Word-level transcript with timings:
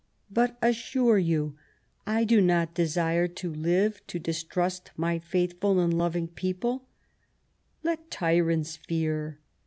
But 0.31 0.57
assure 0.63 1.19
you, 1.19 1.57
I 2.07 2.23
do 2.23 2.41
not 2.41 2.73
desire 2.73 3.27
to 3.27 3.53
live 3.53 4.01
to 4.07 4.17
distrust 4.17 4.89
my 4.97 5.19
faithful 5.19 5.75
THE 5.75 5.83
CRISIS. 5.83 5.91
235 5.91 5.91
and 5.91 5.97
loving 5.99 6.27
people, 6.35 6.87
Let 7.83 8.09
tyrants 8.09 8.77
fear. 8.77 9.37